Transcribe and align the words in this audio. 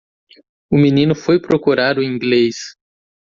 O 0.71 0.77
menino 0.79 1.13
foi 1.13 1.39
procurar 1.39 1.99
o 1.99 2.03
inglês. 2.03 2.75